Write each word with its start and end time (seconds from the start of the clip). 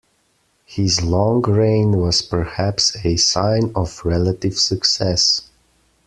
His 0.65 1.03
long 1.03 1.43
reign 1.43 1.97
was 1.99 2.23
perhaps 2.23 2.97
a 3.05 3.17
sign 3.17 3.71
of 3.75 4.01
relative 4.03 4.57
success. 4.57 5.43